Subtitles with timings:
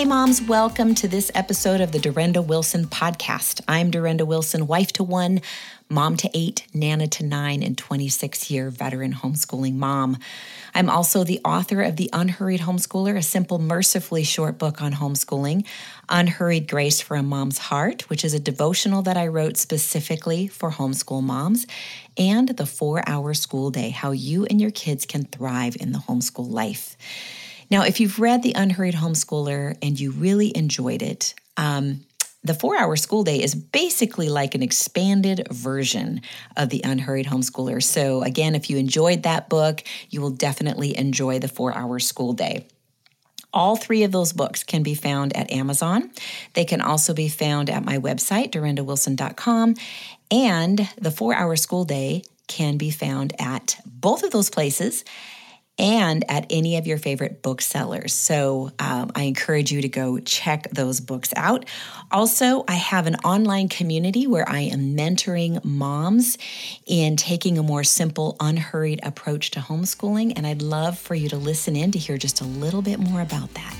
[0.00, 3.60] Hey, moms, welcome to this episode of the Durenda Wilson podcast.
[3.68, 5.42] I'm Durenda Wilson, wife to one,
[5.90, 10.16] mom to eight, nana to nine, and 26 year veteran homeschooling mom.
[10.74, 15.66] I'm also the author of The Unhurried Homeschooler, a simple, mercifully short book on homeschooling,
[16.08, 20.70] Unhurried Grace for a Mom's Heart, which is a devotional that I wrote specifically for
[20.70, 21.66] homeschool moms,
[22.16, 25.98] and The Four Hour School Day How You and Your Kids Can Thrive in the
[25.98, 26.96] Homeschool Life.
[27.70, 32.00] Now, if you've read The Unhurried Homeschooler and you really enjoyed it, um,
[32.42, 36.22] the four hour school day is basically like an expanded version
[36.56, 37.82] of the Unhurried Homeschooler.
[37.82, 42.32] So, again, if you enjoyed that book, you will definitely enjoy the four hour school
[42.32, 42.66] day.
[43.52, 46.10] All three of those books can be found at Amazon.
[46.54, 49.74] They can also be found at my website, durendawilson.com.
[50.30, 55.04] And the four hour school day can be found at both of those places
[55.80, 58.12] and at any of your favorite booksellers.
[58.12, 61.64] So um, I encourage you to go check those books out.
[62.12, 66.36] Also, I have an online community where I am mentoring moms
[66.86, 70.34] in taking a more simple, unhurried approach to homeschooling.
[70.36, 73.22] And I'd love for you to listen in to hear just a little bit more
[73.22, 73.74] about that.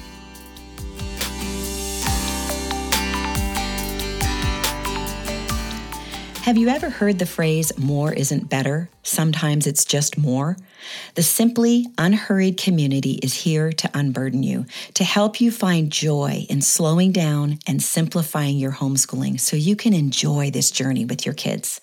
[6.44, 8.88] Have you ever heard the phrase, more isn't better?
[9.02, 10.56] Sometimes it's just more.
[11.14, 16.62] The Simply Unhurried community is here to unburden you, to help you find joy in
[16.62, 21.82] slowing down and simplifying your homeschooling so you can enjoy this journey with your kids.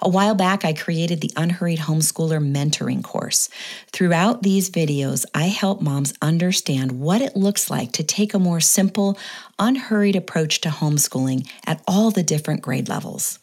[0.00, 3.48] A while back, I created the Unhurried Homeschooler Mentoring course.
[3.92, 8.60] Throughout these videos, I help moms understand what it looks like to take a more
[8.60, 9.18] simple,
[9.58, 13.40] unhurried approach to homeschooling at all the different grade levels.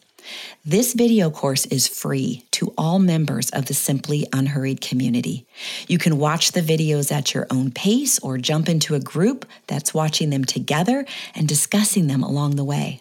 [0.64, 5.46] This video course is free to all members of the Simply Unhurried community.
[5.88, 9.94] You can watch the videos at your own pace or jump into a group that's
[9.94, 13.00] watching them together and discussing them along the way.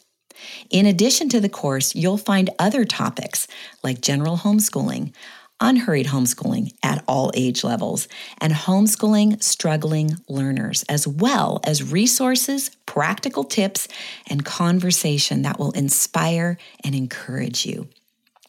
[0.70, 3.48] In addition to the course, you'll find other topics
[3.84, 5.14] like general homeschooling,
[5.60, 8.08] unhurried homeschooling at all age levels,
[8.40, 13.88] and homeschooling struggling learners, as well as resources, practical tips,
[14.28, 17.88] and conversation that will inspire and encourage you.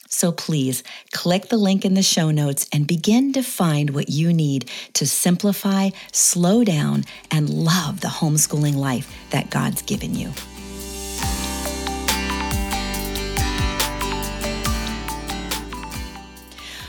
[0.09, 4.33] So please click the link in the show notes and begin to find what you
[4.33, 10.33] need to simplify, slow down, and love the homeschooling life that God's given you.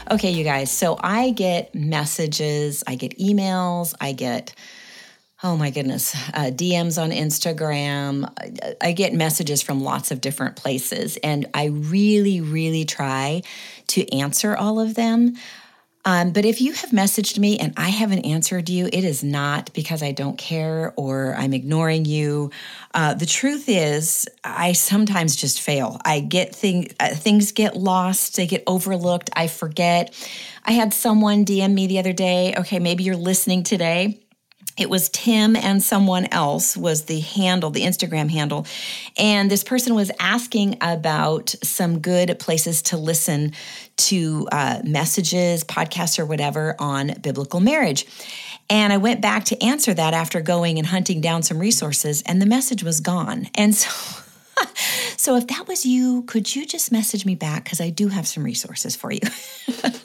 [0.10, 4.54] Okay, you guys, so I get messages, I get emails, I get,
[5.44, 8.32] oh my goodness, uh, DMs on Instagram.
[8.80, 13.42] I get messages from lots of different places, and I really, really try
[13.88, 15.36] to answer all of them.
[16.08, 19.74] Um, but if you have messaged me and I haven't answered you, it is not
[19.74, 22.50] because I don't care or I'm ignoring you.
[22.94, 26.00] Uh, the truth is, I sometimes just fail.
[26.06, 30.16] I get things, uh, things get lost, they get overlooked, I forget.
[30.64, 34.18] I had someone DM me the other day, okay, maybe you're listening today
[34.78, 38.66] it was Tim and someone else was the handle, the Instagram handle.
[39.18, 43.54] And this person was asking about some good places to listen
[43.98, 48.06] to uh, messages, podcasts, or whatever on biblical marriage.
[48.70, 52.42] And I went back to answer that after going and hunting down some resources, and
[52.42, 53.48] the message was gone.
[53.56, 54.24] And so
[55.18, 57.64] so if that was you, could you just message me back?
[57.64, 59.22] Because I do have some resources for you.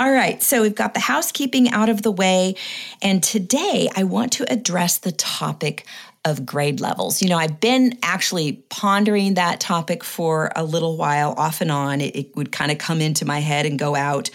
[0.00, 2.54] All right, so we've got the housekeeping out of the way.
[3.02, 5.84] And today I want to address the topic
[6.24, 7.20] of grade levels.
[7.20, 12.00] You know, I've been actually pondering that topic for a little while, off and on.
[12.00, 14.30] It, it would kind of come into my head and go out.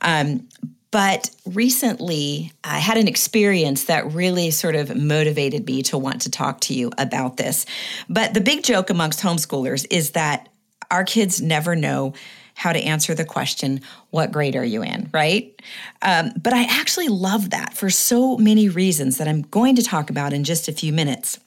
[0.00, 0.48] Um,
[0.90, 6.30] but recently, I had an experience that really sort of motivated me to want to
[6.30, 7.66] talk to you about this.
[8.08, 10.48] But the big joke amongst homeschoolers is that
[10.90, 12.14] our kids never know
[12.54, 13.80] how to answer the question,
[14.10, 15.10] What grade are you in?
[15.12, 15.60] right?
[16.02, 20.10] Um, but I actually love that for so many reasons that I'm going to talk
[20.10, 21.38] about in just a few minutes.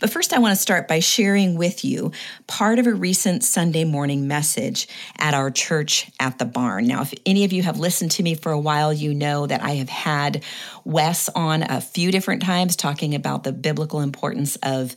[0.00, 2.12] But first, I want to start by sharing with you
[2.46, 4.86] part of a recent Sunday morning message
[5.18, 6.86] at our church at the barn.
[6.86, 9.62] Now, if any of you have listened to me for a while, you know that
[9.62, 10.44] I have had
[10.84, 14.94] Wes on a few different times talking about the biblical importance of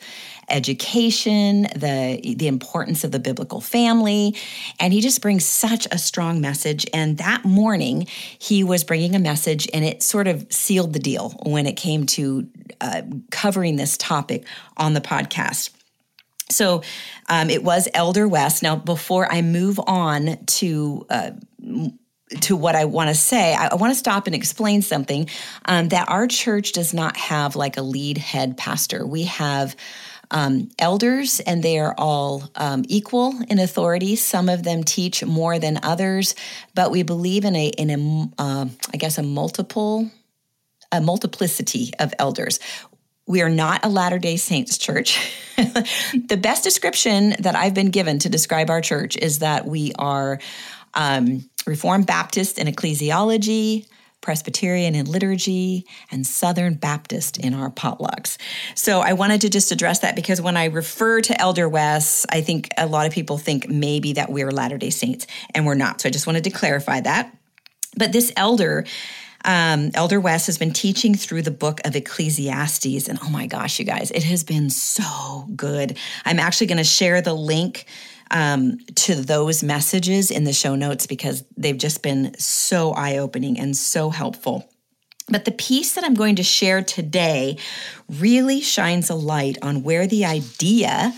[0.51, 4.35] education, the the importance of the biblical family,
[4.79, 6.85] and he just brings such a strong message.
[6.93, 8.07] And that morning,
[8.37, 12.05] he was bringing a message, and it sort of sealed the deal when it came
[12.07, 12.47] to
[12.79, 13.01] uh,
[13.31, 14.45] covering this topic
[14.77, 15.71] on the podcast.
[16.49, 16.83] So
[17.29, 18.61] um, it was Elder Wes.
[18.61, 21.31] Now, before I move on to uh,
[22.41, 25.29] to what I want to say, I, I want to stop and explain something
[25.65, 29.05] um, that our church does not have like a lead head pastor.
[29.05, 29.75] We have
[30.31, 34.15] um, elders, and they are all um, equal in authority.
[34.15, 36.33] Some of them teach more than others,
[36.73, 40.09] but we believe in a in a uh, I guess a multiple
[40.91, 42.59] a multiplicity of elders.
[43.27, 45.19] We are not a Latter day Saints church.
[45.57, 50.39] the best description that I've been given to describe our church is that we are
[50.93, 53.87] um, Reformed Baptist in ecclesiology,
[54.21, 58.37] Presbyterian in liturgy, and Southern Baptist in our potlucks.
[58.75, 62.41] So I wanted to just address that because when I refer to Elder Wes, I
[62.41, 66.01] think a lot of people think maybe that we're Latter day Saints, and we're not.
[66.01, 67.35] So I just wanted to clarify that.
[67.97, 68.85] But this elder,
[69.43, 73.79] um, Elder Wes has been teaching through the book of Ecclesiastes, and oh my gosh,
[73.79, 75.97] you guys, it has been so good.
[76.25, 77.85] I'm actually going to share the link
[78.31, 83.59] um, to those messages in the show notes because they've just been so eye opening
[83.59, 84.67] and so helpful.
[85.29, 87.57] But the piece that I'm going to share today
[88.09, 91.13] really shines a light on where the idea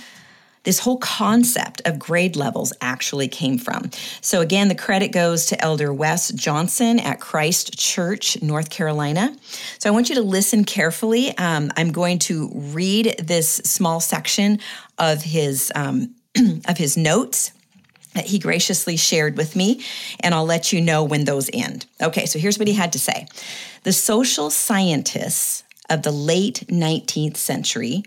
[0.63, 3.91] this whole concept of grade levels actually came from.
[4.21, 9.35] So, again, the credit goes to Elder Wes Johnson at Christ Church, North Carolina.
[9.79, 11.37] So, I want you to listen carefully.
[11.37, 14.59] Um, I'm going to read this small section
[14.97, 16.15] of his um,
[16.67, 17.51] of his notes
[18.13, 19.83] that he graciously shared with me,
[20.19, 21.85] and I'll let you know when those end.
[22.01, 23.27] Okay, so here's what he had to say
[23.83, 28.03] The social scientists of the late 19th century.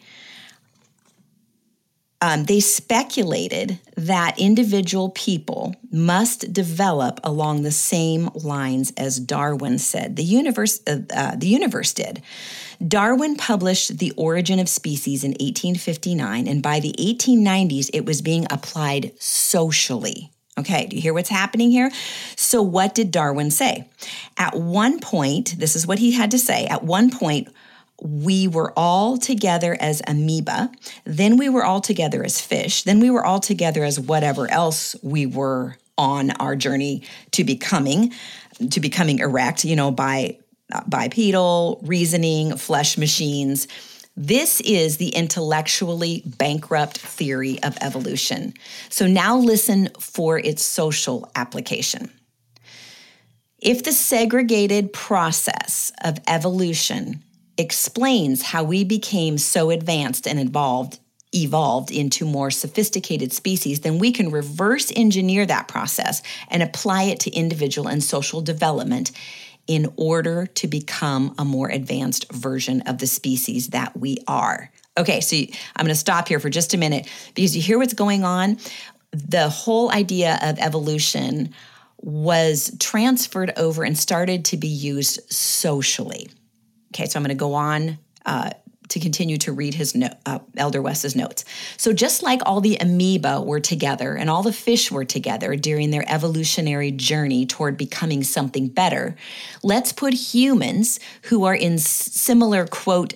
[2.27, 10.17] Um, they speculated that individual people must develop along the same lines as Darwin said.
[10.17, 12.21] The universe, uh, uh, the universe did.
[12.87, 18.45] Darwin published The Origin of Species in 1859, and by the 1890s, it was being
[18.51, 20.33] applied socially.
[20.59, 21.93] Okay, do you hear what's happening here?
[22.35, 23.89] So, what did Darwin say?
[24.37, 26.67] At one point, this is what he had to say.
[26.67, 27.49] At one point,
[28.01, 30.71] we were all together as amoeba,
[31.05, 34.95] then we were all together as fish, then we were all together as whatever else
[35.03, 38.13] we were on our journey to becoming
[38.71, 40.39] to becoming erect, you know, by
[40.73, 43.69] uh, bipedal, reasoning, flesh machines.
[44.17, 48.55] This is the intellectually bankrupt theory of evolution.
[48.89, 52.11] So now listen for its social application.
[53.59, 57.23] If the segregated process of evolution
[57.59, 60.99] explains how we became so advanced and evolved
[61.35, 67.21] evolved into more sophisticated species, then we can reverse engineer that process and apply it
[67.21, 69.11] to individual and social development
[69.67, 74.71] in order to become a more advanced version of the species that we are.
[74.99, 77.93] Okay, so I'm going to stop here for just a minute because you hear what's
[77.93, 78.59] going on.
[79.11, 81.53] The whole idea of evolution
[81.99, 86.31] was transferred over and started to be used socially.
[86.97, 88.53] Okay, so I'm going to go on uh,
[88.89, 91.45] to continue to read his no, uh, Elder Wes's notes.
[91.77, 95.91] So, just like all the amoeba were together and all the fish were together during
[95.91, 99.15] their evolutionary journey toward becoming something better,
[99.63, 103.13] let's put humans who are in similar, quote,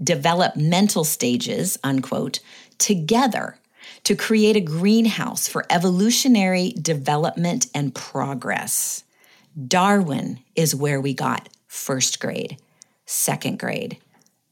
[0.00, 2.38] developmental stages, unquote,
[2.78, 3.58] together
[4.04, 9.02] to create a greenhouse for evolutionary development and progress.
[9.66, 12.58] Darwin is where we got first grade,
[13.06, 13.98] second grade,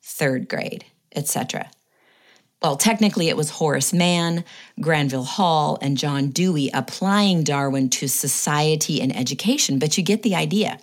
[0.03, 0.85] third grade,
[1.15, 1.71] etc.
[2.63, 4.43] Well, technically, it was Horace Mann,
[4.81, 10.35] Granville Hall, and John Dewey applying Darwin to society and education, but you get the
[10.35, 10.79] idea.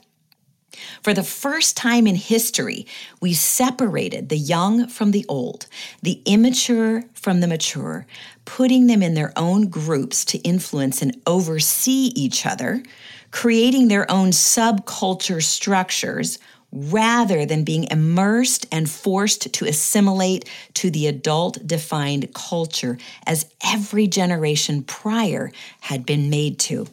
[1.02, 2.86] For the first time in history,
[3.20, 5.66] we separated the young from the old,
[6.02, 8.06] the immature from the mature,
[8.46, 12.84] putting them in their own groups to influence and oversee each other,
[13.32, 16.40] creating their own subculture structures
[16.72, 24.08] rather than being immersed and forced to assimilate to the adult defined culture as every
[24.08, 25.52] generation prior
[25.82, 26.88] had been made to.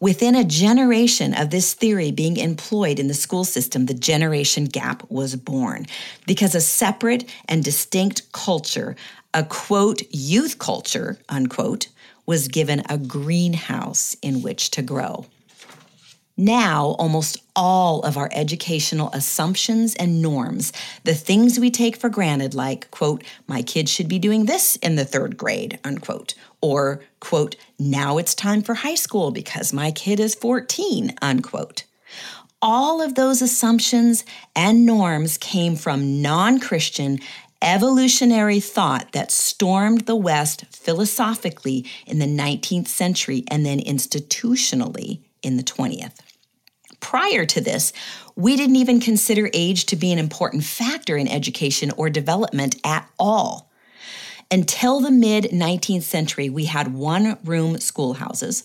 [0.00, 5.08] Within a generation of this theory being employed in the school system, the generation gap
[5.10, 5.86] was born
[6.26, 8.96] because a separate and distinct culture,
[9.32, 11.88] a quote, youth culture, unquote,
[12.26, 15.26] was given a greenhouse in which to grow.
[16.36, 20.72] Now, almost all of our educational assumptions and norms,
[21.04, 24.96] the things we take for granted, like, quote, my kid should be doing this in
[24.96, 30.18] the third grade, unquote, or, quote, now it's time for high school because my kid
[30.18, 31.84] is 14, unquote.
[32.60, 34.24] All of those assumptions
[34.56, 37.20] and norms came from non Christian
[37.62, 45.56] evolutionary thought that stormed the West philosophically in the 19th century and then institutionally in
[45.56, 46.18] the 20th.
[47.00, 47.92] Prior to this,
[48.34, 53.08] we didn't even consider age to be an important factor in education or development at
[53.18, 53.70] all.
[54.50, 58.62] Until the mid 19th century, we had one room schoolhouses.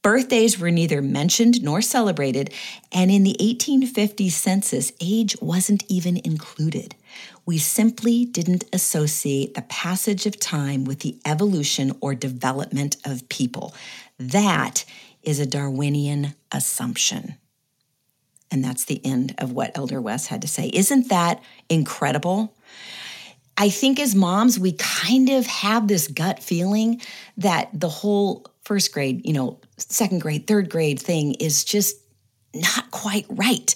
[0.00, 2.52] Birthdays were neither mentioned nor celebrated,
[2.92, 6.94] and in the 1850 census, age wasn't even included.
[7.44, 13.74] We simply didn't associate the passage of time with the evolution or development of people.
[14.18, 14.84] That
[15.22, 17.36] is a Darwinian assumption.
[18.50, 20.70] And that's the end of what Elder Wes had to say.
[20.72, 22.54] Isn't that incredible?
[23.56, 27.02] I think as moms, we kind of have this gut feeling
[27.36, 31.96] that the whole first grade, you know, second grade, third grade thing is just
[32.54, 33.74] not quite right.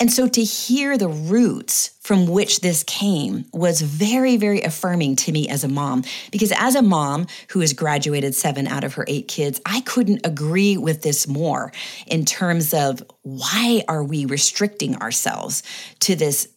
[0.00, 5.30] And so to hear the roots from which this came was very, very affirming to
[5.30, 6.04] me as a mom.
[6.32, 10.26] Because as a mom who has graduated seven out of her eight kids, I couldn't
[10.26, 11.70] agree with this more
[12.06, 15.62] in terms of why are we restricting ourselves
[16.00, 16.48] to this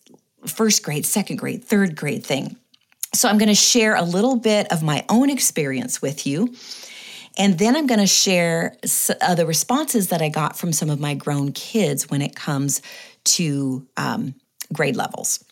[0.48, 2.56] first grade, second grade, third grade thing.
[3.14, 6.56] So I'm going to share a little bit of my own experience with you.
[7.38, 8.78] And then I'm going to share
[9.22, 12.82] uh, the responses that I got from some of my grown kids when it comes
[13.26, 14.36] to um,
[14.72, 15.44] grade levels.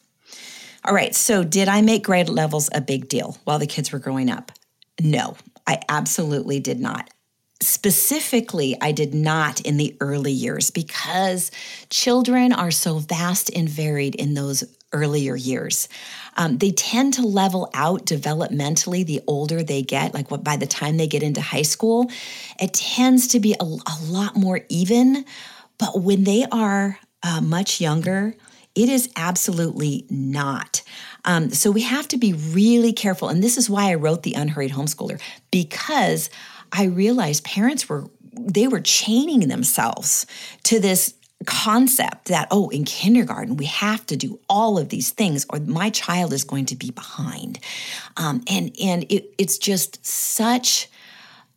[0.83, 3.99] All right, so did I make grade levels a big deal while the kids were
[3.99, 4.51] growing up?
[4.99, 5.37] No,
[5.67, 7.09] I absolutely did not.
[7.61, 11.51] Specifically, I did not in the early years because
[11.91, 14.63] children are so vast and varied in those
[14.93, 15.87] earlier years.
[16.35, 20.65] Um, they tend to level out developmentally the older they get, like what by the
[20.65, 22.09] time they get into high school,
[22.59, 25.25] it tends to be a, a lot more even.
[25.77, 28.35] But when they are uh, much younger,
[28.75, 30.81] it is absolutely not.
[31.25, 33.29] Um, so we have to be really careful.
[33.29, 36.29] And this is why I wrote The Unhurried Homeschooler, because
[36.71, 40.25] I realized parents were they were chaining themselves
[40.63, 41.13] to this
[41.45, 45.89] concept that oh in kindergarten we have to do all of these things or my
[45.89, 47.59] child is going to be behind
[48.17, 50.87] um, and and it, it's just such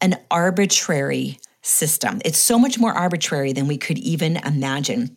[0.00, 5.14] an arbitrary system it's so much more arbitrary than we could even imagine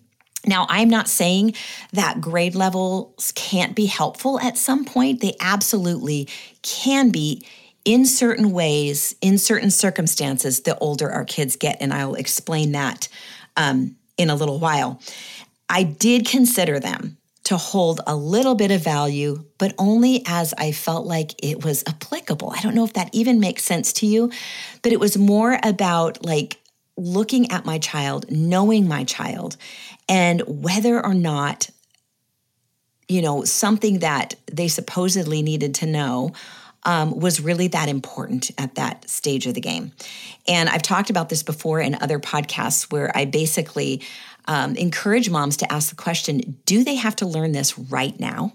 [0.47, 1.53] now, I'm not saying
[1.93, 5.21] that grade levels can't be helpful at some point.
[5.21, 6.27] They absolutely
[6.61, 7.45] can be
[7.83, 11.77] in certain ways, in certain circumstances, the older our kids get.
[11.79, 13.07] And I'll explain that
[13.55, 15.01] um, in a little while.
[15.69, 20.73] I did consider them to hold a little bit of value, but only as I
[20.73, 22.51] felt like it was applicable.
[22.53, 24.31] I don't know if that even makes sense to you,
[24.81, 26.59] but it was more about like
[26.97, 29.55] looking at my child, knowing my child,
[30.09, 31.69] and whether or not,
[33.07, 36.33] you know, something that they supposedly needed to know
[36.83, 39.91] um, was really that important at that stage of the game.
[40.47, 44.01] And I've talked about this before in other podcasts where I basically
[44.45, 48.53] um, encourage moms to ask the question do they have to learn this right now?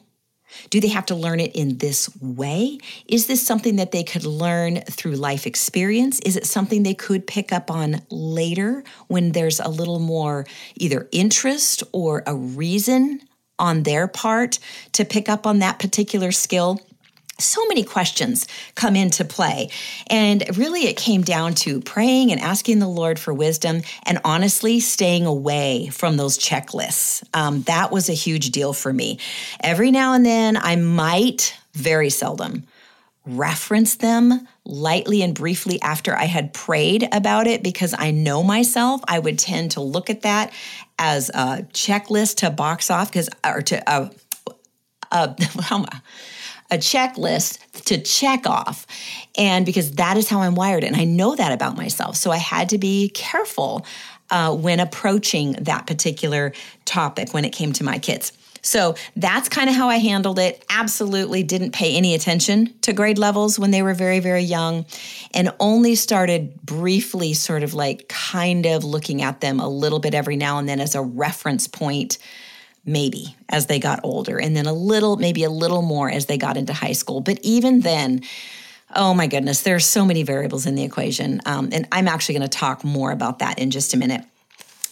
[0.70, 2.78] Do they have to learn it in this way?
[3.06, 6.20] Is this something that they could learn through life experience?
[6.20, 11.08] Is it something they could pick up on later when there's a little more either
[11.12, 13.20] interest or a reason
[13.58, 14.58] on their part
[14.92, 16.80] to pick up on that particular skill?
[17.42, 19.70] So many questions come into play.
[20.08, 24.80] And really, it came down to praying and asking the Lord for wisdom and honestly
[24.80, 27.22] staying away from those checklists.
[27.34, 29.18] Um, that was a huge deal for me.
[29.60, 32.64] Every now and then, I might, very seldom,
[33.24, 39.00] reference them lightly and briefly after I had prayed about it because I know myself.
[39.06, 40.52] I would tend to look at that
[40.98, 44.08] as a checklist to box off because, or to, uh,
[45.10, 45.34] uh,
[46.72, 48.86] a checklist to check off.
[49.36, 52.16] And because that is how I'm wired, and I know that about myself.
[52.16, 53.86] So I had to be careful
[54.30, 56.52] uh, when approaching that particular
[56.86, 58.32] topic when it came to my kids.
[58.62, 60.64] So that's kind of how I handled it.
[60.70, 64.86] Absolutely didn't pay any attention to grade levels when they were very, very young,
[65.34, 70.14] and only started briefly, sort of like kind of looking at them a little bit
[70.14, 72.18] every now and then as a reference point
[72.84, 76.38] maybe as they got older, and then a little, maybe a little more as they
[76.38, 77.20] got into high school.
[77.20, 78.22] But even then,
[78.94, 81.40] oh my goodness, there are so many variables in the equation.
[81.46, 84.24] Um, and I'm actually going to talk more about that in just a minute.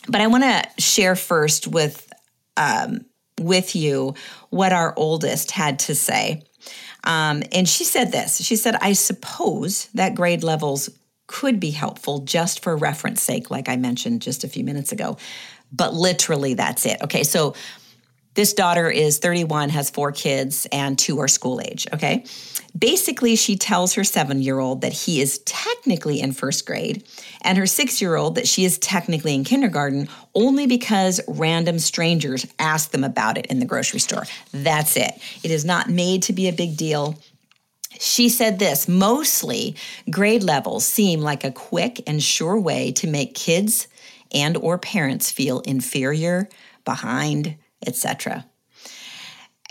[0.08, 2.10] But I want to share first with
[2.56, 3.04] um,
[3.38, 4.14] with you
[4.50, 6.42] what our oldest had to say.
[7.04, 8.42] Um, and she said this.
[8.42, 10.90] She said, "I suppose that grade levels
[11.26, 15.16] could be helpful just for reference sake, like I mentioned just a few minutes ago."
[15.72, 17.00] But literally, that's it.
[17.02, 17.54] Okay, so
[18.40, 21.86] this daughter is 31, has four kids, and two are school age.
[21.92, 22.24] Okay.
[22.78, 27.04] Basically, she tells her seven year old that he is technically in first grade,
[27.42, 32.46] and her six year old that she is technically in kindergarten only because random strangers
[32.58, 34.24] ask them about it in the grocery store.
[34.52, 35.12] That's it.
[35.42, 37.18] It is not made to be a big deal.
[37.98, 39.76] She said this mostly
[40.08, 43.86] grade levels seem like a quick and sure way to make kids
[44.32, 46.48] and or parents feel inferior,
[46.86, 47.56] behind,
[47.86, 48.46] etc.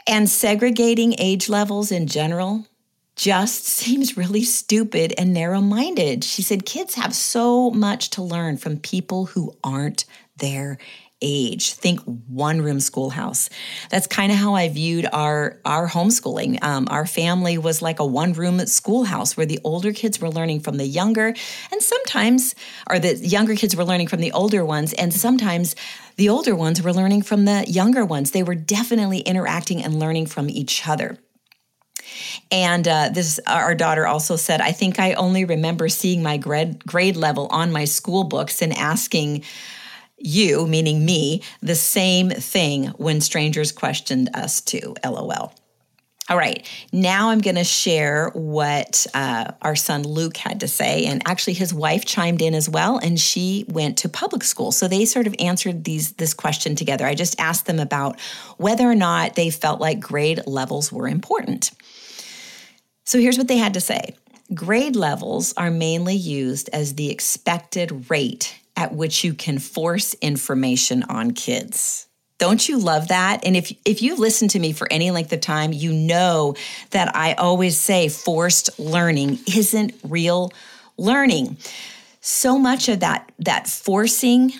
[0.08, 2.66] And segregating age levels in general
[3.16, 6.24] just seems really stupid and narrow minded.
[6.24, 10.06] She said kids have so much to learn from people who aren't
[10.38, 10.78] their
[11.22, 11.74] age.
[11.74, 13.50] Think one room schoolhouse.
[13.90, 16.64] That's kind of how I viewed our our homeschooling.
[16.64, 20.62] Um, our family was like a one room schoolhouse where the older kids were learning
[20.62, 21.34] from the younger,
[21.72, 22.56] and sometimes,
[22.90, 25.76] or the younger kids were learning from the older ones, and sometimes
[26.16, 28.32] the older ones were learning from the younger ones.
[28.32, 31.18] They were definitely interacting and learning from each other.
[32.52, 36.84] And uh, this, our daughter also said, I think I only remember seeing my grade,
[36.86, 39.44] grade level on my school books and asking
[40.20, 44.96] you, meaning me, the same thing when strangers questioned us too.
[45.04, 45.54] LOL.
[46.30, 51.08] All right, now I'm going to share what uh, our son Luke had to say.
[51.08, 54.72] And actually, his wife chimed in as well, and she went to public school.
[54.72, 57.08] So they sort of answered these this question together.
[57.08, 58.20] I just asked them about
[58.58, 61.72] whether or not they felt like grade levels were important.
[63.06, 64.16] So here's what they had to say
[64.54, 71.04] grade levels are mainly used as the expected rate at which you can force information
[71.04, 72.08] on kids.
[72.38, 73.46] Don't you love that?
[73.46, 76.56] And if if you've listened to me for any length of time, you know
[76.92, 80.54] that I always say forced learning isn't real
[80.98, 81.58] learning.
[82.22, 84.54] So much of that that forcing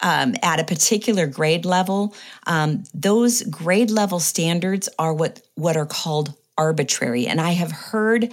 [0.00, 2.14] um, at a particular grade level,
[2.46, 7.26] um, those grade level standards are what what are called arbitrary.
[7.26, 8.32] And I have heard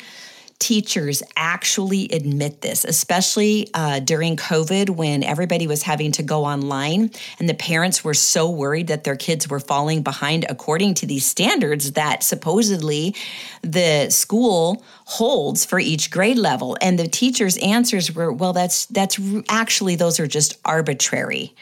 [0.60, 7.12] teachers actually admit this, especially uh, during COVID when everybody was having to go online
[7.40, 11.26] and the parents were so worried that their kids were falling behind according to these
[11.26, 13.16] standards that supposedly
[13.62, 16.78] the school holds for each grade level.
[16.82, 21.54] And the teachers' answers were, well, that's that's actually those are just arbitrary.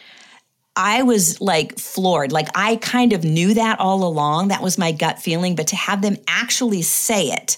[0.75, 2.31] I was like floored.
[2.31, 4.47] Like I kind of knew that all along.
[4.47, 5.55] That was my gut feeling.
[5.55, 7.57] But to have them actually say it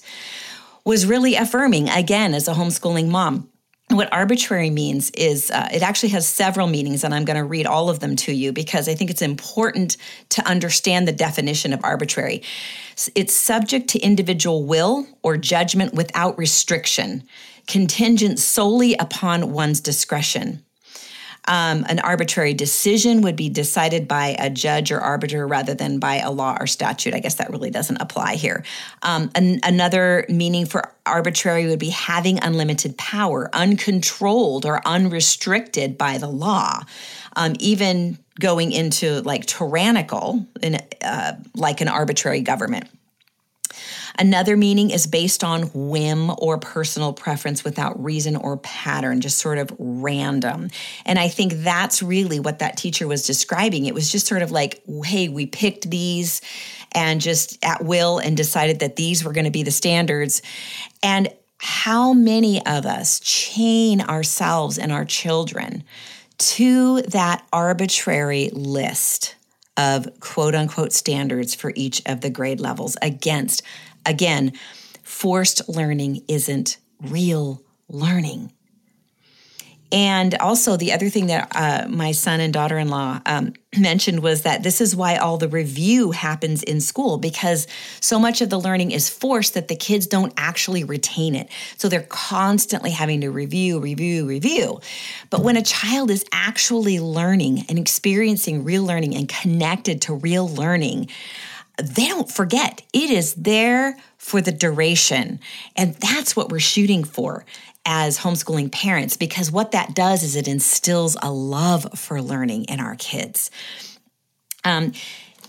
[0.86, 3.50] was really affirming, again, as a homeschooling mom.
[3.90, 7.68] What arbitrary means is uh, it actually has several meanings, and I'm going to read
[7.68, 9.98] all of them to you because I think it's important
[10.30, 12.42] to understand the definition of arbitrary.
[13.14, 17.24] It's subject to individual will or judgment without restriction,
[17.68, 20.65] contingent solely upon one's discretion.
[21.48, 26.16] Um, an arbitrary decision would be decided by a judge or arbiter rather than by
[26.18, 27.14] a law or statute.
[27.14, 28.64] I guess that really doesn't apply here.
[29.04, 36.18] Um, an, another meaning for arbitrary would be having unlimited power, uncontrolled or unrestricted by
[36.18, 36.82] the law.
[37.36, 42.90] Um, even going into like tyrannical, in, uh, like an arbitrary government.
[44.18, 49.58] Another meaning is based on whim or personal preference without reason or pattern, just sort
[49.58, 50.70] of random.
[51.06, 53.86] And I think that's really what that teacher was describing.
[53.86, 56.42] It was just sort of like, hey, we picked these
[56.94, 60.42] and just at will and decided that these were going to be the standards.
[61.04, 65.84] And how many of us chain ourselves and our children
[66.38, 69.36] to that arbitrary list
[69.78, 73.62] of quote unquote standards for each of the grade levels against
[74.06, 74.54] Again,
[75.04, 78.52] forced learning isn't real learning.
[79.92, 84.24] And also, the other thing that uh, my son and daughter in law um, mentioned
[84.24, 87.68] was that this is why all the review happens in school because
[88.02, 91.50] so much of the learning is forced that the kids don't actually retain it.
[91.78, 94.82] So they're constantly having to review, review, review.
[95.30, 100.50] But when a child is actually learning and experiencing real learning and connected to real
[100.50, 101.10] learning,
[101.78, 102.82] they don't forget.
[102.94, 105.40] It is there for the duration.
[105.76, 107.46] And that's what we're shooting for
[107.86, 112.80] as homeschooling parents, because what that does is it instills a love for learning in
[112.80, 113.52] our kids.
[114.64, 114.94] Um,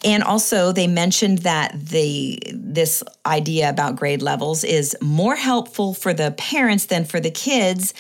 [0.04, 6.12] and also, they mentioned that the this idea about grade levels is more helpful for
[6.12, 7.94] the parents than for the kids,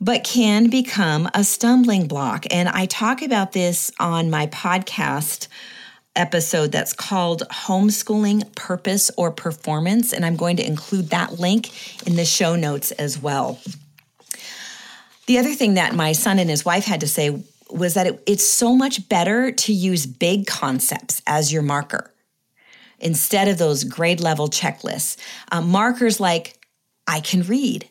[0.00, 2.46] but can become a stumbling block.
[2.50, 5.48] And I talk about this on my podcast
[6.16, 10.12] episode that's called Homeschooling Purpose or Performance.
[10.12, 11.70] And I'm going to include that link
[12.06, 13.60] in the show notes as well.
[15.26, 18.22] The other thing that my son and his wife had to say was that it,
[18.26, 22.12] it's so much better to use big concepts as your marker
[23.00, 25.16] instead of those grade level checklists.
[25.50, 26.58] Uh, markers like,
[27.06, 27.88] I can read,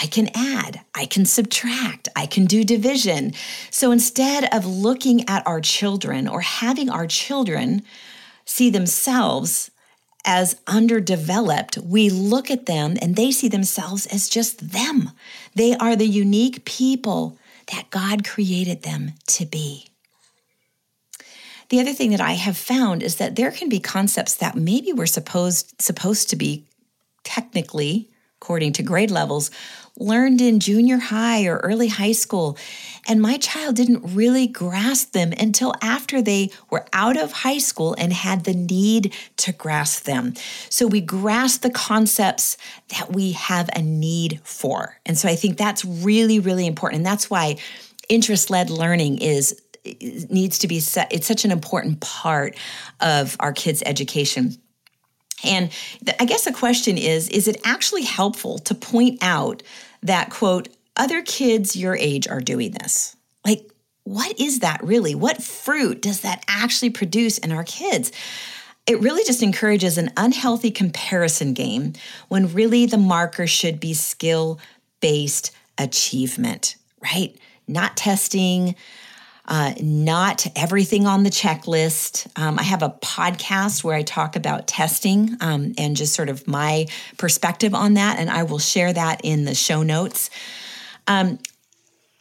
[0.00, 3.32] I can add, I can subtract, I can do division.
[3.70, 7.82] So instead of looking at our children or having our children
[8.44, 9.70] see themselves
[10.26, 15.12] as underdeveloped, we look at them and they see themselves as just them.
[15.54, 17.38] They are the unique people
[17.72, 19.86] that God created them to be.
[21.68, 24.92] The other thing that I have found is that there can be concepts that maybe
[24.92, 26.66] we're supposed supposed to be
[27.24, 28.08] technically
[28.40, 29.50] according to grade levels
[29.98, 32.58] learned in junior high or early high school.
[33.08, 37.94] And my child didn't really grasp them until after they were out of high school
[37.98, 40.34] and had the need to grasp them.
[40.68, 42.56] So we grasp the concepts
[42.88, 44.98] that we have a need for.
[45.06, 46.98] And so I think that's really, really important.
[46.98, 47.56] And that's why
[48.08, 49.60] interest led learning is
[50.30, 52.56] needs to be set it's such an important part
[53.00, 54.52] of our kids education
[55.44, 55.70] and
[56.18, 59.62] I guess the question is is it actually helpful to point out
[60.02, 63.16] that, quote, other kids your age are doing this?
[63.44, 63.70] Like,
[64.04, 65.14] what is that really?
[65.14, 68.12] What fruit does that actually produce in our kids?
[68.86, 71.94] It really just encourages an unhealthy comparison game
[72.28, 74.60] when really the marker should be skill
[75.00, 77.36] based achievement, right?
[77.66, 78.76] Not testing,
[79.48, 82.26] uh, not everything on the checklist.
[82.36, 86.46] Um, I have a podcast where I talk about testing um, and just sort of
[86.48, 90.30] my perspective on that, and I will share that in the show notes.
[91.06, 91.38] Um,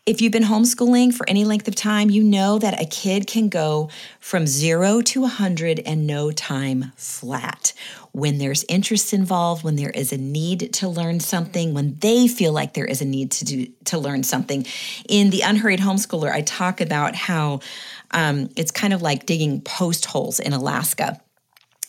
[0.05, 3.49] if you've been homeschooling for any length of time, you know that a kid can
[3.49, 3.89] go
[4.19, 7.73] from zero to 100 and no time flat.
[8.11, 12.53] When there's interest involved, when there is a need to learn something, when they feel
[12.53, 14.67] like there is a need to do to learn something.
[15.09, 17.61] In the Unhurried Homeschooler, I talk about how
[18.11, 21.19] um, it's kind of like digging post holes in Alaska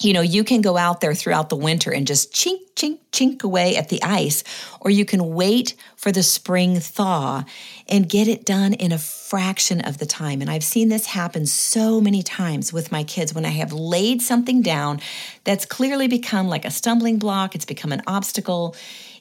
[0.00, 3.42] you know, you can go out there throughout the winter and just chink, chink, chink
[3.42, 4.44] away at the ice,
[4.80, 7.44] or you can wait for the spring thaw
[7.88, 10.42] and get it done in a fraction of the time.
[10.42, 14.20] And I've seen this happen so many times with my kids when I have laid
[14.20, 15.00] something down
[15.44, 18.76] that's clearly become like a stumbling block, it's become an obstacle.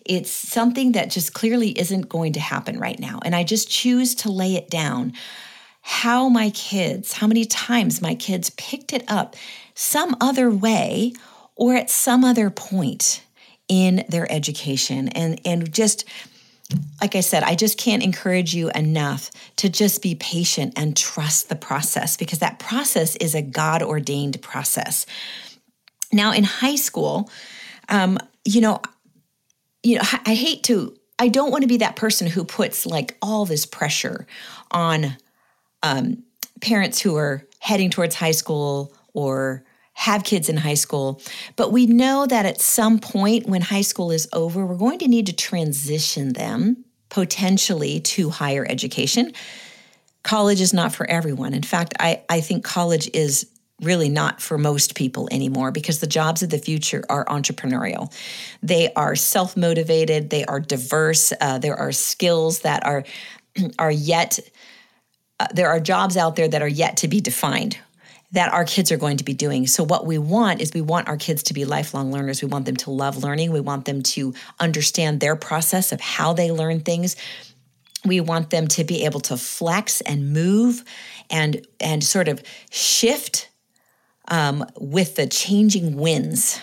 [0.05, 3.19] It's something that just clearly isn't going to happen right now.
[3.23, 5.13] And I just choose to lay it down.
[5.81, 9.35] How my kids, how many times my kids picked it up
[9.75, 11.13] some other way
[11.55, 13.23] or at some other point
[13.67, 16.05] in their education and and just
[16.99, 21.49] like I said, I just can't encourage you enough to just be patient and trust
[21.49, 25.05] the process because that process is a God ordained process.
[26.11, 27.29] Now, in high school,
[27.89, 28.81] um, you know,
[29.83, 33.15] you know, I hate to, I don't want to be that person who puts like
[33.21, 34.25] all this pressure
[34.71, 35.17] on
[35.83, 36.23] um,
[36.61, 39.63] parents who are heading towards high school or
[39.95, 41.21] have kids in high school.
[41.55, 45.07] But we know that at some point when high school is over, we're going to
[45.07, 49.31] need to transition them potentially to higher education.
[50.23, 51.53] College is not for everyone.
[51.53, 53.49] In fact, I, I think college is
[53.81, 58.13] really not for most people anymore because the jobs of the future are entrepreneurial.
[58.61, 63.05] They are self motivated, they are diverse, uh, there are skills that are,
[63.79, 64.39] are yet.
[65.37, 67.77] Uh, there are jobs out there that are yet to be defined
[68.35, 69.65] that our kids are going to be doing.
[69.65, 72.41] So, what we want is we want our kids to be lifelong learners.
[72.41, 73.51] We want them to love learning.
[73.51, 77.15] We want them to understand their process of how they learn things.
[78.05, 80.83] We want them to be able to flex and move
[81.29, 83.49] and, and sort of shift
[84.27, 86.59] um, with the changing winds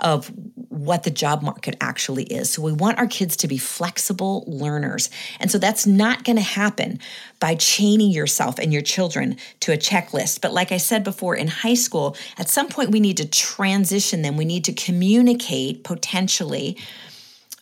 [0.00, 0.30] of
[0.68, 2.50] what the job market actually is.
[2.50, 5.10] So we want our kids to be flexible learners.
[5.40, 7.00] And so that's not going to happen
[7.40, 10.40] by chaining yourself and your children to a checklist.
[10.40, 14.22] But like I said before, in high school, at some point we need to transition
[14.22, 14.36] them.
[14.36, 16.78] We need to communicate potentially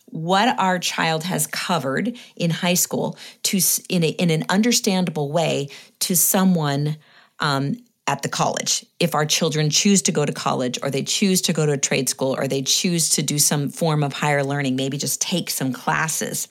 [0.09, 5.69] what our child has covered in high school to in, a, in an understandable way
[5.99, 6.97] to someone
[7.39, 7.75] um,
[8.07, 8.85] at the college.
[8.99, 11.77] If our children choose to go to college or they choose to go to a
[11.77, 15.49] trade school or they choose to do some form of higher learning, maybe just take
[15.49, 16.47] some classes.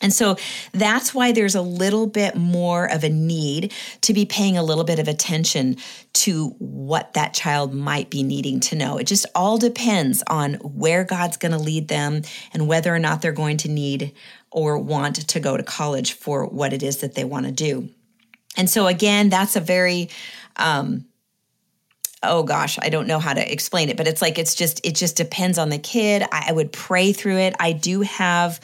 [0.00, 0.36] And so
[0.72, 4.84] that's why there's a little bit more of a need to be paying a little
[4.84, 5.76] bit of attention
[6.14, 8.98] to what that child might be needing to know.
[8.98, 13.22] It just all depends on where God's going to lead them and whether or not
[13.22, 14.12] they're going to need
[14.50, 17.88] or want to go to college for what it is that they want to do.
[18.56, 20.10] And so, again, that's a very
[20.56, 21.04] um,
[22.22, 24.94] oh gosh, I don't know how to explain it, but it's like it's just it
[24.94, 26.22] just depends on the kid.
[26.32, 27.54] I, I would pray through it.
[27.60, 28.60] I do have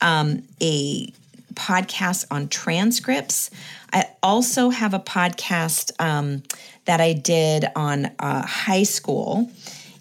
[0.00, 1.12] um, a
[1.54, 3.50] podcast on transcripts.
[3.92, 6.42] I also have a podcast um,
[6.86, 9.50] that I did on uh, high school.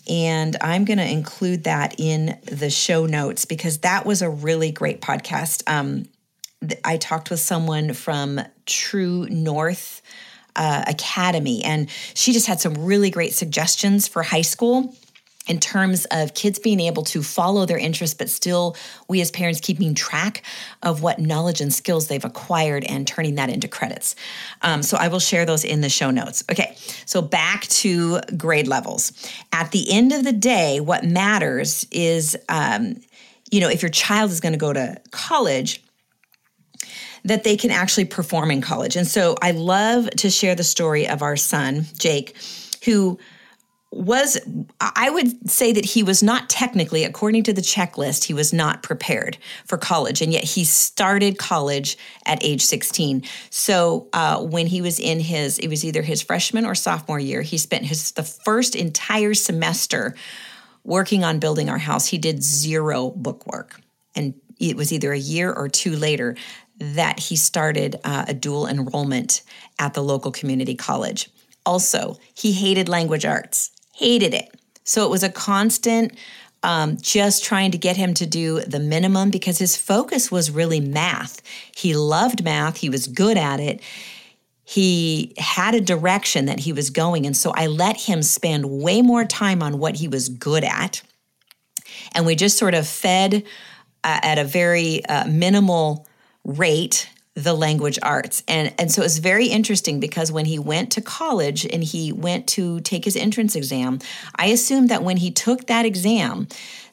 [0.09, 4.71] And I'm going to include that in the show notes because that was a really
[4.71, 5.63] great podcast.
[5.71, 6.05] Um,
[6.83, 10.00] I talked with someone from True North
[10.55, 14.93] uh, Academy, and she just had some really great suggestions for high school
[15.47, 18.75] in terms of kids being able to follow their interests, but still
[19.07, 20.43] we as parents keeping track
[20.83, 24.15] of what knowledge and skills they've acquired and turning that into credits.
[24.61, 26.43] Um, so I will share those in the show notes.
[26.51, 29.11] Okay, so back to grade levels.
[29.51, 33.01] At the end of the day, what matters is, um,
[33.49, 35.83] you know, if your child is going to go to college,
[37.23, 38.95] that they can actually perform in college.
[38.95, 42.36] And so I love to share the story of our son, Jake,
[42.86, 43.19] who
[43.93, 44.39] was
[44.79, 48.84] I would say that he was not technically, according to the checklist, he was not
[48.84, 53.23] prepared for college, and yet he started college at age 16.
[53.49, 57.41] So uh, when he was in his, it was either his freshman or sophomore year,
[57.41, 60.15] he spent his the first entire semester
[60.86, 62.07] working on building our house.
[62.07, 63.81] He did zero book work,
[64.15, 66.38] and it was either a year or two later
[66.81, 69.41] that he started uh, a dual enrollment
[69.79, 71.29] at the local community college.
[71.65, 74.49] Also, he hated language arts hated it.
[74.83, 76.17] So it was a constant
[76.63, 80.79] um, just trying to get him to do the minimum because his focus was really
[80.79, 81.41] math.
[81.75, 83.81] He loved math, he was good at it.
[84.63, 87.25] He had a direction that he was going.
[87.25, 91.01] And so I let him spend way more time on what he was good at.
[92.15, 93.43] And we just sort of fed
[94.03, 96.07] uh, at a very uh, minimal
[96.43, 98.43] rate the language arts.
[98.47, 102.12] And, and so it was very interesting because when he went to college and he
[102.12, 103.99] went to take his entrance exam,
[104.36, 106.47] I assumed that when he took that exam,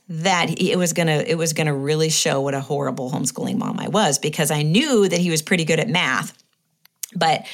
[0.09, 3.89] that it was gonna it was gonna really show what a horrible homeschooling mom I
[3.89, 6.33] was because I knew that he was pretty good at math,
[7.15, 7.47] but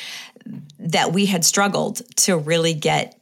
[0.79, 3.21] that we had struggled to really get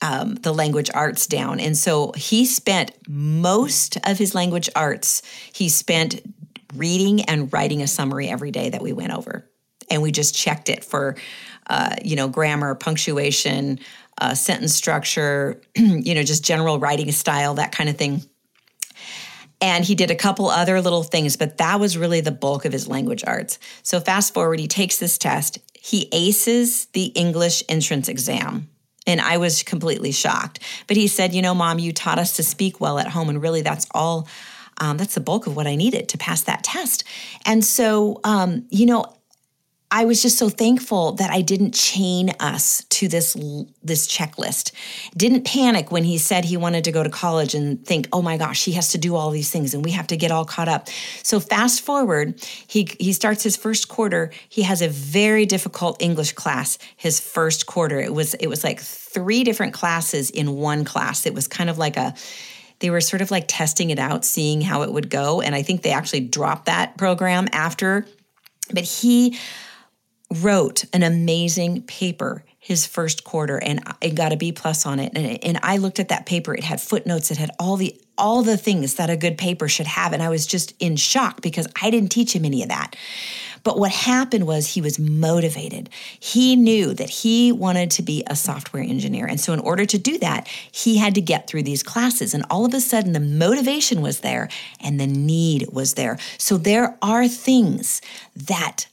[0.00, 1.60] um, the language arts down.
[1.60, 6.20] And so he spent most of his language arts, he spent
[6.74, 9.48] reading and writing a summary every day that we went over.
[9.90, 11.16] And we just checked it for,
[11.68, 13.80] uh, you know, grammar, punctuation,
[14.18, 18.22] uh, sentence structure, you know, just general writing style, that kind of thing.
[19.60, 22.72] And he did a couple other little things, but that was really the bulk of
[22.72, 23.60] his language arts.
[23.84, 28.68] So fast forward, he takes this test, he aces the English entrance exam.
[29.06, 30.60] And I was completely shocked.
[30.86, 33.28] But he said, You know, mom, you taught us to speak well at home.
[33.28, 34.28] And really, that's all
[34.78, 37.04] um, that's the bulk of what I needed to pass that test.
[37.46, 39.16] And so, um, you know,
[39.94, 43.34] I was just so thankful that I didn't chain us to this
[43.82, 44.72] this checklist.
[45.14, 48.38] Didn't panic when he said he wanted to go to college and think, "Oh my
[48.38, 50.68] gosh, he has to do all these things and we have to get all caught
[50.68, 50.88] up."
[51.22, 54.30] So fast forward, he he starts his first quarter.
[54.48, 58.00] He has a very difficult English class his first quarter.
[58.00, 61.26] It was it was like three different classes in one class.
[61.26, 62.14] It was kind of like a
[62.82, 65.40] they were sort of like testing it out, seeing how it would go.
[65.40, 68.04] And I think they actually dropped that program after.
[68.74, 69.38] But he
[70.40, 75.10] wrote an amazing paper his first quarter and I got a B plus on it.
[75.16, 76.54] And, and I looked at that paper.
[76.54, 77.32] It had footnotes.
[77.32, 80.12] It had all the all the things that a good paper should have.
[80.12, 82.94] And I was just in shock because I didn't teach him any of that.
[83.64, 85.90] But what happened was he was motivated.
[86.20, 89.26] He knew that he wanted to be a software engineer.
[89.26, 92.32] And so, in order to do that, he had to get through these classes.
[92.32, 94.48] And all of a sudden, the motivation was there
[94.78, 96.16] and the need was there.
[96.38, 98.00] So, there are things
[98.36, 98.86] that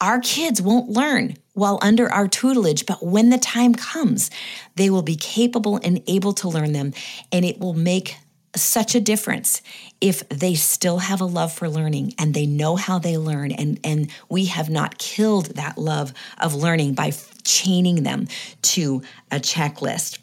[0.00, 4.30] our kids won't learn while under our tutelage, but when the time comes,
[4.76, 6.92] they will be capable and able to learn them,
[7.32, 8.16] and it will make
[8.56, 9.62] such a difference
[10.00, 13.50] if they still have a love for learning and they know how they learn.
[13.50, 17.12] And and we have not killed that love of learning by
[17.42, 18.28] chaining them
[18.62, 20.18] to a checklist.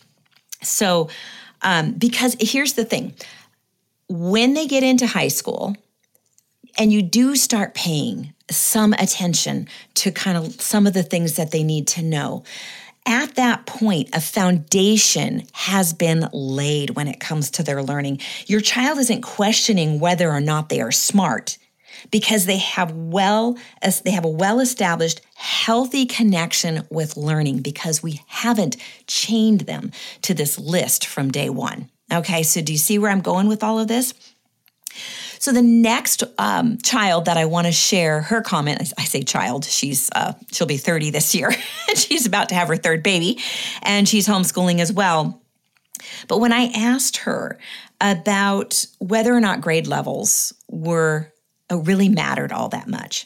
[0.64, 1.10] So
[1.62, 3.14] um, because here's the thing.
[4.08, 5.76] When they get into high school
[6.78, 11.52] and you do start paying some attention to kind of some of the things that
[11.52, 12.44] they need to know
[13.06, 18.20] at that point, a foundation has been laid when it comes to their learning.
[18.46, 21.58] Your child isn't questioning whether or not they are smart
[22.10, 23.58] because they have well
[24.04, 30.34] they have a well established healthy connection with learning because we haven't chained them to
[30.34, 31.90] this list from day 1.
[32.14, 34.14] Okay, so do you see where I'm going with all of this?
[35.42, 39.66] So the next um, child that I want to share her comment, I say child,
[39.66, 41.48] she's uh, she'll be 30 this year,
[41.90, 43.40] and she's about to have her third baby,
[43.82, 45.42] and she's homeschooling as well.
[46.28, 47.58] But when I asked her
[48.00, 51.34] about whether or not grade levels were
[51.72, 53.26] really mattered all that much.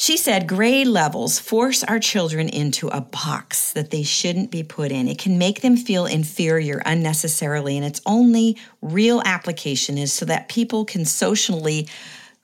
[0.00, 4.92] She said grade levels force our children into a box that they shouldn't be put
[4.92, 5.08] in.
[5.08, 10.48] It can make them feel inferior unnecessarily, and its only real application is so that
[10.48, 11.88] people can socially,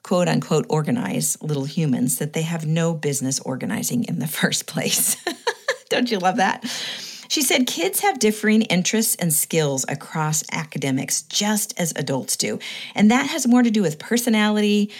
[0.02, 5.16] quote unquote, organize little humans that they have no business organizing in the first place.
[5.90, 6.64] Don't you love that?
[7.28, 12.58] She said kids have differing interests and skills across academics, just as adults do.
[12.96, 14.90] And that has more to do with personality,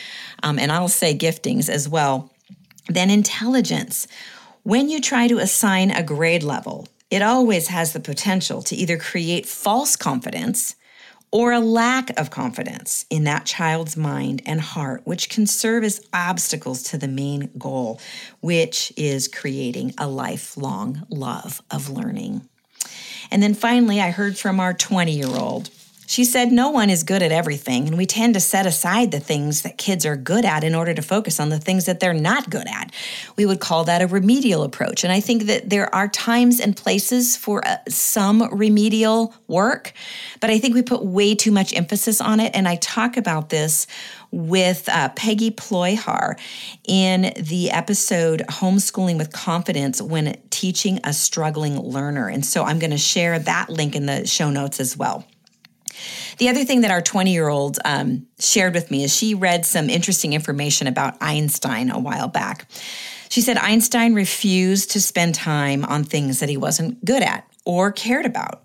[0.44, 2.30] um, and I'll say giftings as well
[2.88, 4.06] then intelligence.
[4.62, 8.96] When you try to assign a grade level, it always has the potential to either
[8.96, 10.74] create false confidence
[11.30, 16.06] or a lack of confidence in that child's mind and heart, which can serve as
[16.12, 18.00] obstacles to the main goal,
[18.40, 22.48] which is creating a lifelong love of learning.
[23.32, 25.70] And then finally, I heard from our 20 year old
[26.06, 29.20] she said, No one is good at everything, and we tend to set aside the
[29.20, 32.12] things that kids are good at in order to focus on the things that they're
[32.12, 32.92] not good at.
[33.36, 35.04] We would call that a remedial approach.
[35.04, 39.92] And I think that there are times and places for uh, some remedial work,
[40.40, 42.52] but I think we put way too much emphasis on it.
[42.54, 43.86] And I talk about this
[44.30, 46.36] with uh, Peggy Ployhar
[46.86, 52.28] in the episode Homeschooling with Confidence when teaching a struggling learner.
[52.28, 55.24] And so I'm going to share that link in the show notes as well.
[56.38, 59.64] The other thing that our 20 year old um, shared with me is she read
[59.64, 62.68] some interesting information about Einstein a while back.
[63.28, 67.92] She said Einstein refused to spend time on things that he wasn't good at or
[67.92, 68.64] cared about.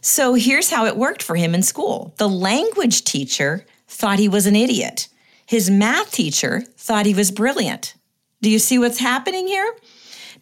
[0.00, 4.46] So here's how it worked for him in school the language teacher thought he was
[4.46, 5.08] an idiot,
[5.46, 7.94] his math teacher thought he was brilliant.
[8.40, 9.72] Do you see what's happening here?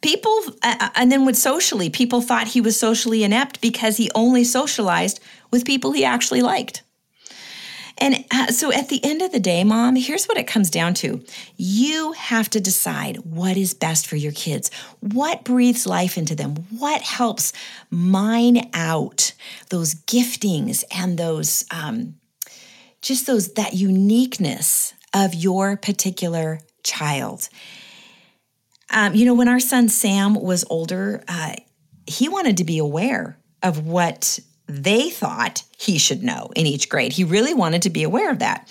[0.01, 4.11] People, uh, uh and then with socially, people thought he was socially inept because he
[4.15, 6.83] only socialized with people he actually liked.
[8.01, 10.95] And uh, so at the end of the day, mom, here's what it comes down
[10.95, 11.23] to.
[11.59, 14.71] You have to decide what is best for your kids.
[15.01, 16.57] What breathes life into them?
[16.71, 17.53] What helps
[17.91, 19.35] mine out
[19.69, 22.15] those giftings and those, um,
[23.03, 27.51] just those, that uniqueness of your particular child.
[28.91, 31.55] Um, you know, when our son Sam was older, uh,
[32.07, 37.13] he wanted to be aware of what they thought he should know in each grade.
[37.13, 38.69] He really wanted to be aware of that.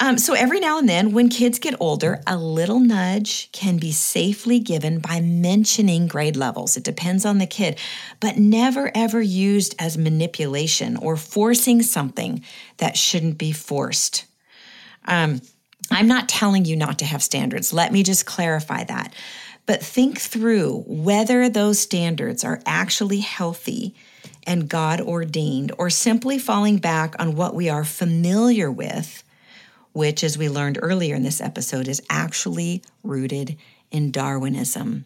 [0.00, 3.92] Um, so every now and then, when kids get older, a little nudge can be
[3.92, 6.76] safely given by mentioning grade levels.
[6.76, 7.78] It depends on the kid,
[8.18, 12.42] but never ever used as manipulation or forcing something
[12.78, 14.24] that shouldn't be forced.
[15.04, 15.40] Um,
[15.90, 17.72] I'm not telling you not to have standards.
[17.72, 19.14] Let me just clarify that.
[19.66, 23.94] But think through whether those standards are actually healthy
[24.44, 29.22] and God ordained, or simply falling back on what we are familiar with,
[29.92, 33.56] which, as we learned earlier in this episode, is actually rooted
[33.92, 35.04] in Darwinism.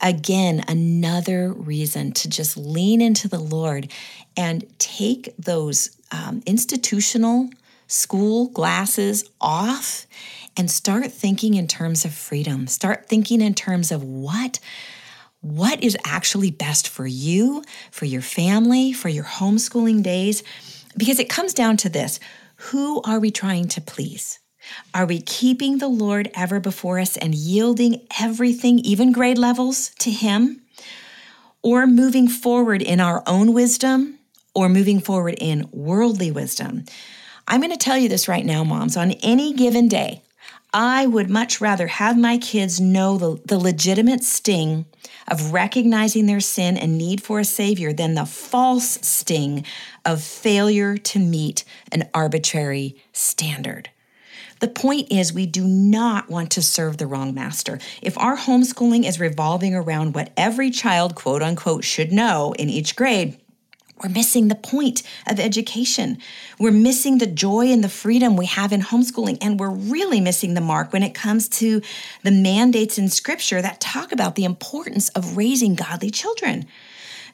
[0.00, 3.90] Again, another reason to just lean into the Lord
[4.36, 7.50] and take those um, institutional
[7.86, 10.06] school glasses off
[10.60, 12.66] and start thinking in terms of freedom.
[12.66, 14.60] Start thinking in terms of what
[15.40, 20.42] what is actually best for you, for your family, for your homeschooling days,
[20.98, 22.20] because it comes down to this
[22.56, 24.38] who are we trying to please?
[24.92, 30.10] Are we keeping the Lord ever before us and yielding everything, even grade levels, to
[30.10, 30.60] Him?
[31.62, 34.18] Or moving forward in our own wisdom
[34.54, 36.84] or moving forward in worldly wisdom?
[37.48, 38.98] I'm going to tell you this right now, moms.
[38.98, 40.22] On any given day,
[40.72, 44.86] I would much rather have my kids know the, the legitimate sting
[45.26, 49.64] of recognizing their sin and need for a Savior than the false sting
[50.04, 53.90] of failure to meet an arbitrary standard.
[54.60, 57.78] The point is, we do not want to serve the wrong master.
[58.02, 62.94] If our homeschooling is revolving around what every child, quote unquote, should know in each
[62.94, 63.39] grade,
[64.02, 66.18] we're missing the point of education.
[66.58, 69.38] We're missing the joy and the freedom we have in homeschooling.
[69.40, 71.82] And we're really missing the mark when it comes to
[72.22, 76.66] the mandates in scripture that talk about the importance of raising godly children.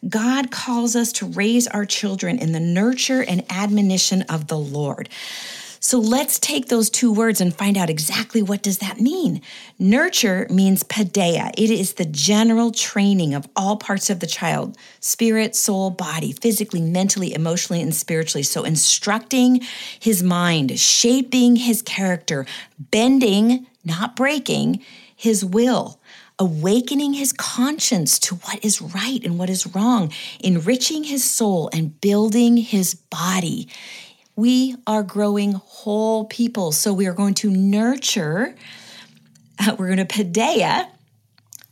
[0.07, 5.09] God calls us to raise our children in the nurture and admonition of the Lord.
[5.87, 9.41] So let's take those two words and find out exactly what does that mean.
[9.79, 11.53] Nurture means paideia.
[11.57, 16.81] It is the general training of all parts of the child, spirit, soul, body, physically,
[16.81, 18.43] mentally, emotionally, and spiritually.
[18.43, 19.61] So instructing
[20.01, 22.47] his mind, shaping his character,
[22.81, 24.83] bending, not breaking,
[25.15, 26.01] his will
[26.39, 31.99] awakening his conscience to what is right and what is wrong, enriching his soul, and
[32.03, 33.67] building his body
[34.37, 36.73] We are growing whole people.
[36.73, 38.55] So we are going to nurture,
[39.59, 40.89] uh, we're going to paideia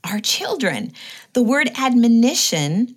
[0.03, 0.93] our children.
[1.35, 2.97] The word admonition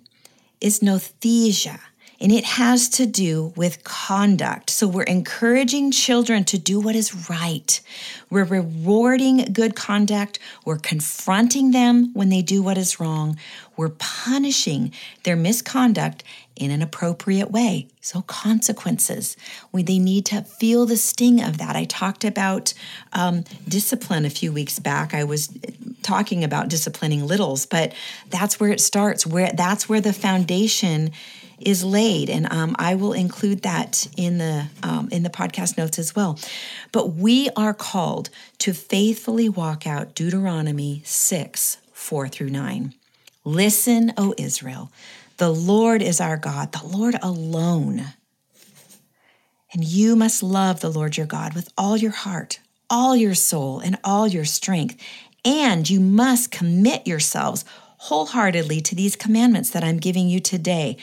[0.60, 1.78] is nouthesia
[2.20, 4.70] and it has to do with conduct.
[4.70, 7.80] So we're encouraging children to do what is right.
[8.28, 10.38] We're rewarding good conduct.
[10.64, 13.38] We're confronting them when they do what is wrong.
[13.76, 14.92] We're punishing
[15.22, 16.24] their misconduct
[16.56, 17.86] in an appropriate way.
[18.00, 19.36] So, consequences.
[19.70, 21.76] We, they need to feel the sting of that.
[21.76, 22.74] I talked about
[23.12, 25.14] um, discipline a few weeks back.
[25.14, 25.56] I was
[26.02, 27.92] talking about disciplining littles, but
[28.30, 29.26] that's where it starts.
[29.26, 31.12] Where that's where the foundation
[31.60, 35.98] is laid, and um, I will include that in the um, in the podcast notes
[35.98, 36.38] as well.
[36.92, 42.94] But we are called to faithfully walk out Deuteronomy six four through nine.
[43.44, 44.90] Listen, O Israel,
[45.38, 48.06] the Lord is our God, the Lord alone.
[49.72, 53.80] And you must love the Lord your God with all your heart, all your soul,
[53.80, 54.96] and all your strength.
[55.44, 57.64] And you must commit yourselves
[57.98, 60.96] wholeheartedly to these commandments that I'm giving you today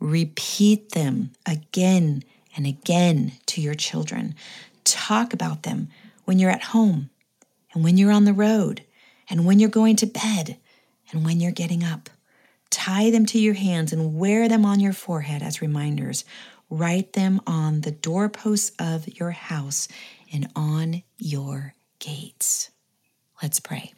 [0.00, 2.22] Repeat them again
[2.56, 4.34] and again to your children.
[4.84, 5.88] Talk about them
[6.24, 7.10] when you're at home
[7.72, 8.82] and when you're on the road
[9.28, 10.56] and when you're going to bed
[11.10, 12.10] and when you're getting up.
[12.70, 16.24] Tie them to your hands and wear them on your forehead as reminders.
[16.70, 19.88] Write them on the doorposts of your house
[20.32, 22.70] and on your gates.
[23.42, 23.92] Let's pray.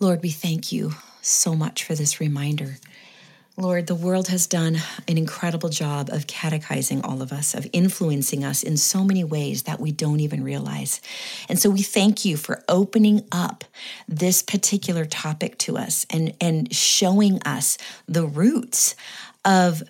[0.00, 2.76] Lord, we thank you so much for this reminder
[3.58, 4.78] Lord, the world has done
[5.08, 9.64] an incredible job of catechizing all of us, of influencing us in so many ways
[9.64, 11.00] that we don't even realize.
[11.48, 13.64] And so we thank you for opening up
[14.06, 18.94] this particular topic to us and, and showing us the roots
[19.44, 19.82] of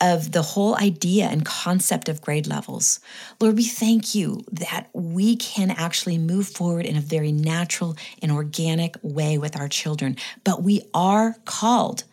[0.00, 3.00] of the whole idea and concept of grade levels.
[3.40, 8.30] Lord, we thank you that we can actually move forward in a very natural and
[8.30, 12.04] organic way with our children, but we are called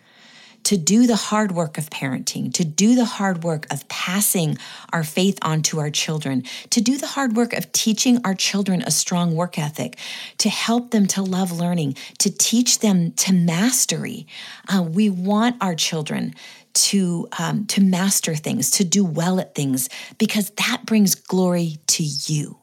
[0.63, 4.57] to do the hard work of parenting, to do the hard work of passing
[4.93, 8.81] our faith on to our children, to do the hard work of teaching our children
[8.83, 9.97] a strong work ethic,
[10.37, 14.27] to help them to love learning, to teach them to mastery.
[14.67, 16.33] Uh, we want our children
[16.73, 22.03] to um, to master things, to do well at things, because that brings glory to
[22.03, 22.60] you.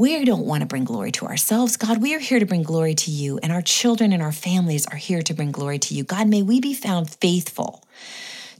[0.00, 1.76] We don't want to bring glory to ourselves.
[1.76, 4.86] God, we are here to bring glory to you, and our children and our families
[4.86, 6.04] are here to bring glory to you.
[6.04, 7.84] God, may we be found faithful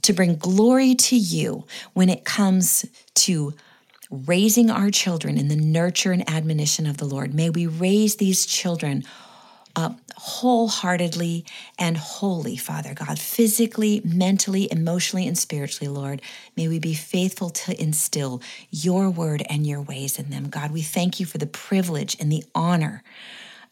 [0.03, 2.85] to bring glory to you when it comes
[3.15, 3.55] to
[4.11, 7.33] raising our children in the nurture and admonition of the Lord.
[7.33, 9.03] May we raise these children
[9.75, 11.45] up wholeheartedly
[11.79, 16.21] and wholly, Father God, physically, mentally, emotionally, and spiritually, Lord.
[16.55, 20.49] May we be faithful to instill your word and your ways in them.
[20.49, 23.03] God, we thank you for the privilege and the honor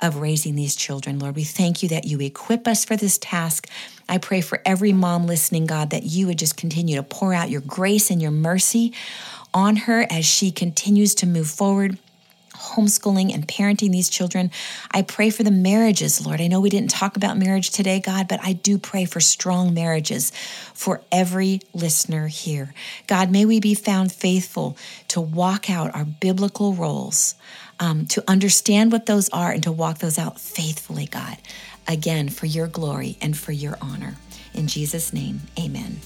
[0.02, 1.36] of raising these children, Lord.
[1.36, 3.68] We thank you that you equip us for this task.
[4.08, 7.50] I pray for every mom listening, God, that you would just continue to pour out
[7.50, 8.94] your grace and your mercy
[9.54, 11.98] on her as she continues to move forward
[12.60, 14.52] homeschooling and parenting these children.
[14.92, 16.42] I pray for the marriages, Lord.
[16.42, 19.74] I know we didn't talk about marriage today, God, but I do pray for strong
[19.74, 20.32] marriages
[20.74, 22.74] for every listener here.
[23.08, 24.78] God, may we be found faithful
[25.10, 27.36] to walk out our biblical roles,
[27.80, 31.38] um, to understand what those are, and to walk those out faithfully, God.
[31.88, 34.16] Again, for your glory and for your honor.
[34.54, 36.00] In Jesus' name, amen.